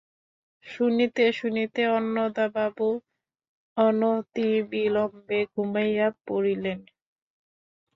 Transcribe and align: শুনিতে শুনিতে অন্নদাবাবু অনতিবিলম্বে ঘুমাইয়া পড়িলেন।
শুনিতে 0.65 1.23
শুনিতে 1.33 1.81
অন্নদাবাবু 1.89 2.87
অনতিবিলম্বে 3.77 5.39
ঘুমাইয়া 5.53 6.07
পড়িলেন। 6.25 6.79